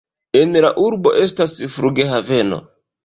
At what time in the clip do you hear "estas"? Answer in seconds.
1.25-1.53